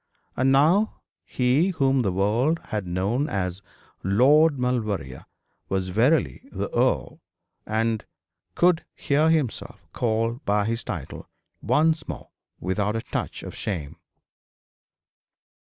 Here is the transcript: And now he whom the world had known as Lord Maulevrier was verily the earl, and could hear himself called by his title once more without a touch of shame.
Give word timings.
And 0.35 0.51
now 0.51 0.95
he 1.25 1.67
whom 1.69 2.01
the 2.01 2.11
world 2.11 2.57
had 2.69 2.87
known 2.87 3.29
as 3.29 3.61
Lord 4.01 4.57
Maulevrier 4.57 5.27
was 5.69 5.89
verily 5.89 6.49
the 6.51 6.73
earl, 6.75 7.21
and 7.67 8.03
could 8.55 8.83
hear 8.95 9.29
himself 9.29 9.85
called 9.93 10.43
by 10.43 10.65
his 10.65 10.83
title 10.83 11.29
once 11.61 12.07
more 12.07 12.31
without 12.59 12.95
a 12.95 13.03
touch 13.03 13.43
of 13.43 13.53
shame. 13.53 13.97